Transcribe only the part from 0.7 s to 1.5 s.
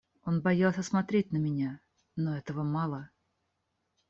смотреть на